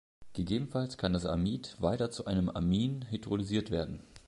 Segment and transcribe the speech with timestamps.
[0.33, 4.01] Gegebenenfalls kann das Amid weiter zu einem Amin hydrolysiert werden.